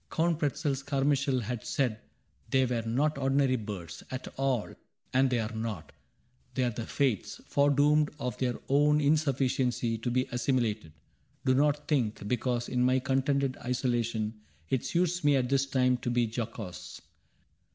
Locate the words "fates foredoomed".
6.87-8.09